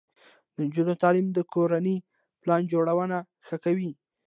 [0.53, 1.97] د نجونو تعلیم د کورنۍ
[2.41, 3.91] پلان جوړونه ښه کوي.